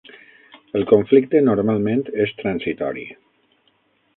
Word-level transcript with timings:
El 0.79 0.85
conflicte 0.91 1.41
normalment 1.49 2.01
és 2.25 2.33
transitori. 2.41 3.05